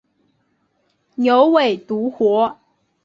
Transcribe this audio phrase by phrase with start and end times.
[1.13, 2.57] 牛尾独活